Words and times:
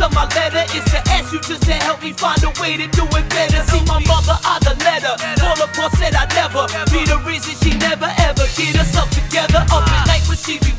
of 0.00 0.14
my 0.14 0.24
letter 0.34 0.64
is 0.76 0.84
to 0.84 0.98
ask 1.12 1.32
you 1.32 1.40
just 1.40 1.62
to 1.62 1.74
help 1.74 2.02
me 2.02 2.12
find 2.12 2.42
a 2.42 2.52
way 2.60 2.76
to 2.76 2.86
do 2.88 3.04
it 3.04 3.28
better. 3.28 3.62
See 3.68 3.84
my 3.84 4.00
mother, 4.08 4.36
I 4.44 4.58
the 4.64 4.74
letter. 4.84 5.14
Paula 5.40 5.68
Paul 5.76 5.90
said 6.00 6.14
I'd 6.14 6.32
never 6.34 6.64
be 6.88 7.04
the 7.04 7.20
reason 7.26 7.54
she 7.60 7.76
never 7.76 8.08
ever 8.24 8.46
get 8.56 8.76
herself 8.76 9.10
together. 9.10 9.60
Up 9.68 9.84
at 9.84 10.06
night 10.06 10.24
when 10.28 10.38
she 10.38 10.58
be 10.58 10.72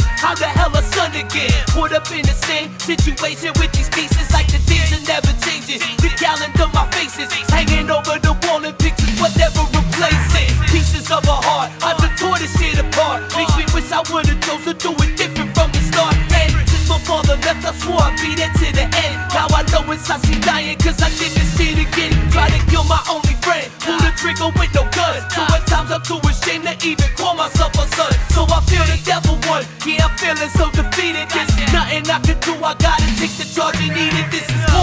how 0.00 0.34
the 0.34 0.46
hell 0.46 0.70
her 0.70 0.82
son 0.82 1.12
again? 1.12 1.52
Put 1.74 1.92
up 1.92 2.08
in 2.12 2.22
the 2.22 2.36
same 2.46 2.70
situation 2.78 3.52
with 3.58 3.72
these 3.72 3.90
pieces, 3.90 4.30
like 4.32 4.46
the 4.48 4.60
things 4.64 4.88
are 4.94 5.04
never 5.04 5.32
changing. 5.44 5.80
The 6.00 6.08
calendar, 6.16 6.68
my 6.72 6.88
faces 6.92 7.32
hanging 7.50 7.90
over 7.90 8.16
the 8.22 8.32
wall 8.46 8.64
and 8.64 8.76
pictures, 8.78 9.12
whatever 9.20 9.66
replacing. 9.74 10.52
Pieces 10.70 11.10
of 11.10 11.24
a 11.26 11.36
heart, 11.44 11.70
I 11.82 11.92
done 11.98 12.14
tore 12.16 12.38
this 12.38 12.54
shit 12.56 12.78
apart. 12.78 13.26
Makes 13.36 13.56
me 13.58 13.64
wish 13.74 13.90
I 13.92 14.00
would've 14.08 14.40
chose 14.40 14.64
to 14.64 14.74
do 14.74 14.90
it 15.04 15.12
different 15.18 15.52
from 15.52 15.68
the 15.72 15.82
start. 15.84 16.14
And 16.14 16.52
since 16.68 16.88
my 16.88 16.98
father 17.02 17.36
left, 17.44 17.66
I 17.66 17.72
swore 17.76 18.00
I'd 18.00 18.16
be 18.22 18.32
there 18.38 18.52
to 18.52 18.68
the 18.72 18.86
end. 18.86 19.16
Now 19.34 19.50
I 19.52 19.66
know 19.72 19.84
inside 19.90 20.22
she 20.24 20.38
dying, 20.40 20.78
cause 20.78 21.02
I 21.02 21.10
did 21.20 21.32
this 21.36 21.50
shit 21.58 21.76
again. 21.76 22.12
Try 22.30 22.48
to 22.48 22.60
kill 22.70 22.84
my 22.84 23.02
only 23.10 23.31
one, 29.48 29.64
yeah, 29.86 30.06
I'm 30.06 30.16
feeling 30.18 30.50
so 30.50 30.70
defeated. 30.70 31.28
There's 31.30 31.54
nothing 31.72 32.08
I 32.10 32.18
can 32.24 32.38
do, 32.40 32.54
I 32.62 32.74
gotta 32.74 33.08
take 33.18 33.34
the 33.38 33.46
charge 33.46 33.76
and 33.78 33.96
eat 33.96 34.14
it. 34.14 34.30
This 34.30 34.48
is 34.48 34.81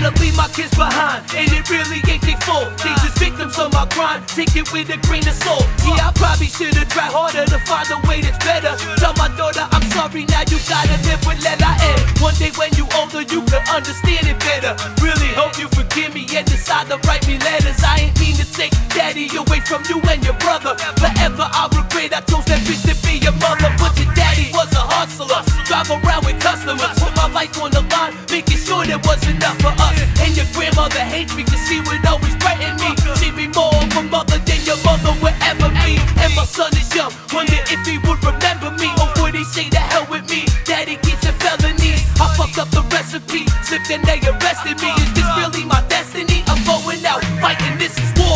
gotta 0.00 0.20
leave 0.20 0.36
my 0.36 0.48
kids 0.48 0.72
behind, 0.76 1.24
and 1.36 1.48
it 1.52 1.68
really 1.68 2.00
ain't 2.08 2.22
their 2.22 2.36
fault. 2.48 2.68
They 2.80 2.92
just 3.04 3.18
victims 3.18 3.58
of 3.58 3.72
my 3.72 3.86
grind, 3.92 4.26
take 4.28 4.56
it 4.56 4.72
with 4.72 4.88
a 4.88 4.96
grain 5.06 5.26
of 5.28 5.36
salt. 5.36 5.64
Yeah, 5.84 6.08
I 6.08 6.12
probably 6.14 6.48
should've 6.48 6.88
tried 6.88 7.12
harder 7.12 7.44
to 7.44 7.58
find 7.68 7.88
a 7.92 7.98
way 8.08 8.20
that's 8.20 8.40
better. 8.40 8.72
Tell 8.96 9.12
my 9.20 9.28
daughter 9.36 9.66
I'm 9.70 9.84
sorry, 9.92 10.24
now 10.24 10.44
you 10.48 10.58
gotta 10.68 10.96
live 11.04 11.20
with 11.26 11.44
letter 11.44 11.68
N. 11.68 12.00
One 12.24 12.34
day 12.40 12.50
when 12.56 12.72
you 12.80 12.88
older, 12.96 13.22
you 13.28 13.44
can 13.44 13.62
understand 13.68 14.24
it 14.24 14.38
better. 14.40 14.72
Really 15.04 15.32
hope 15.36 15.60
you 15.60 15.68
forgive 15.68 16.14
me 16.14 16.24
and 16.32 16.46
decide 16.48 16.88
to 16.88 16.96
write 17.04 17.26
me 17.28 17.36
letters. 17.38 17.80
I 17.84 18.08
ain't 18.08 18.16
mean 18.20 18.36
to 18.40 18.46
take 18.52 18.72
daddy 18.96 19.28
away 19.36 19.60
from 19.60 19.84
you 19.88 20.00
and 20.08 20.24
your 20.24 20.36
brother. 20.40 20.76
Forever 20.96 21.44
I 21.44 21.68
regret 21.76 22.16
I 22.16 22.20
chose 22.24 22.48
that 22.48 22.64
bitch 22.64 22.82
to 22.88 22.94
be 23.04 23.20
your 23.20 23.36
mother, 23.36 23.68
but 23.76 23.92
your 24.00 24.08
daddy 24.16 24.48
was 24.52 24.72
a 24.72 24.84
hustler. 24.96 25.49
Drive 25.80 26.04
around 26.04 26.26
with 26.26 26.38
customers, 26.40 26.92
put 27.00 27.16
my 27.16 27.24
life 27.32 27.56
on 27.56 27.70
the 27.70 27.80
line, 27.80 28.12
making 28.28 28.60
sure 28.60 28.84
there 28.84 29.00
was 29.00 29.16
enough 29.24 29.56
for 29.64 29.72
us. 29.72 29.96
And 30.20 30.36
your 30.36 30.44
grandmother 30.52 31.00
hates 31.00 31.32
me 31.34 31.42
cause 31.42 31.56
she 31.64 31.80
would 31.80 32.04
always 32.04 32.36
threaten 32.36 32.76
me. 32.84 32.92
She'd 33.16 33.32
be 33.32 33.48
more 33.48 33.72
of 33.72 33.96
a 33.96 34.02
mother 34.04 34.36
than 34.44 34.60
your 34.68 34.76
mother 34.84 35.16
would 35.24 35.32
ever 35.40 35.72
be. 35.80 35.96
And 36.20 36.36
my 36.36 36.44
son 36.44 36.68
is 36.76 36.84
young, 36.92 37.08
wonder 37.32 37.56
if 37.72 37.80
he 37.88 37.96
would 37.96 38.20
remember 38.20 38.76
me 38.76 38.92
oh, 39.00 39.08
or 39.08 39.24
would 39.24 39.34
he 39.34 39.44
say 39.44 39.72
the 39.72 39.80
hell 39.80 40.04
with 40.10 40.28
me? 40.28 40.44
Daddy 40.68 41.00
keeps 41.00 41.24
a 41.24 41.32
felony. 41.40 41.96
I 42.20 42.28
fucked 42.36 42.60
up 42.60 42.68
the 42.76 42.84
recipe, 42.92 43.48
slipped 43.64 43.88
and 43.88 44.04
they 44.04 44.20
arrested 44.20 44.76
me. 44.84 44.92
Is 45.00 45.16
this 45.16 45.28
really 45.40 45.64
my 45.64 45.80
destiny? 45.88 46.44
I'm 46.44 46.60
going 46.68 47.00
out 47.08 47.24
fighting, 47.40 47.80
this 47.80 47.96
is 47.96 48.12
war. 48.20 48.29